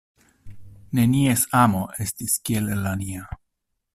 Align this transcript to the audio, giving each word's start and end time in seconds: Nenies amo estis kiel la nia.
Nenies 0.99 1.43
amo 1.59 1.83
estis 2.07 2.39
kiel 2.49 2.75
la 2.87 2.97
nia. 3.05 3.29